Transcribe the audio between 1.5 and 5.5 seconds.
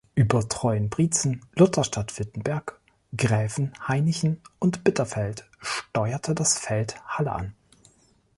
Lutherstadt Wittenberg, Gräfenhainichen und Bitterfeld